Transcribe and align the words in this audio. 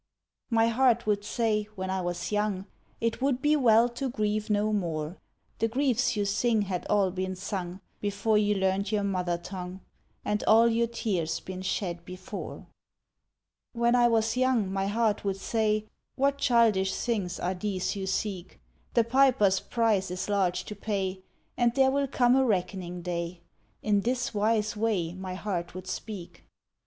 My 0.49 0.67
heart 0.69 1.05
would 1.05 1.23
say, 1.23 1.67
when 1.75 1.91
I 1.91 2.01
was 2.01 2.31
young, 2.31 2.65
"It 2.99 3.21
would 3.21 3.39
be 3.39 3.55
well 3.55 3.87
to 3.89 4.09
grieve 4.09 4.49
no 4.49 4.73
more. 4.73 5.17
The 5.59 5.67
griefs 5.67 6.15
you 6.15 6.25
sing 6.25 6.63
had 6.63 6.87
all 6.89 7.11
been 7.11 7.35
sung 7.35 7.81
Before 7.99 8.35
you 8.35 8.55
learned 8.55 8.91
your 8.91 9.03
mother 9.03 9.37
tongue, 9.37 9.81
And 10.25 10.43
all 10.45 10.67
your 10.67 10.87
tears 10.87 11.39
been 11.39 11.61
shed 11.61 12.03
before." 12.03 12.65
When 13.73 13.93
I 13.93 14.07
was 14.07 14.35
young 14.35 14.73
my 14.73 14.87
heart 14.87 15.23
would 15.23 15.37
say: 15.37 15.85
"What 16.15 16.39
childish 16.39 16.95
things 16.95 17.39
are 17.39 17.53
these 17.53 17.95
you 17.95 18.07
seek? 18.07 18.59
The 18.95 19.03
piper's 19.03 19.59
price 19.59 20.09
is 20.09 20.27
large 20.27 20.63
to 20.65 20.75
pay 20.75 21.21
And 21.57 21.75
there 21.75 21.91
will 21.91 22.07
come 22.07 22.35
a 22.35 22.43
reckoning 22.43 23.03
day!" 23.03 23.41
In 23.83 24.01
this 24.01 24.33
wise 24.33 24.75
way 24.75 25.13
my 25.13 25.35
heart 25.35 25.75
would 25.75 25.85
speak. 25.85 26.43